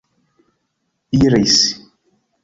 [1.17, 1.57] iris